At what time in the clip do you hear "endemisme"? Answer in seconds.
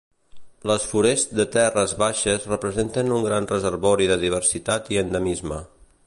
5.03-5.61